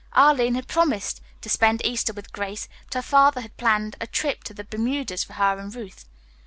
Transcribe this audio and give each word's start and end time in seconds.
Arline 0.13 0.55
had 0.55 0.67
promised 0.67 1.21
to 1.41 1.47
spend 1.47 1.85
Easter 1.85 2.11
with 2.11 2.33
Grace, 2.33 2.67
but 2.87 2.95
her 2.95 3.01
father 3.03 3.41
had 3.41 3.55
planned 3.55 3.95
a 4.01 4.07
trip 4.07 4.43
to 4.45 4.51
the 4.51 4.63
Bermudas 4.63 5.23
for 5.23 5.33
her 5.33 5.59
and 5.59 5.75
Ruth. 5.75 6.05